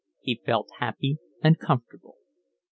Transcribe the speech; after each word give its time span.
He 0.23 0.41
felt 0.43 0.71
happy 0.79 1.19
and 1.43 1.59
comfortable. 1.59 2.17